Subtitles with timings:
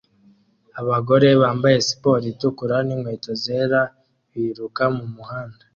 [0.79, 3.79] Abagore bambaye siporo itukura ninkweto zera
[4.31, 5.63] biruka mumuhanda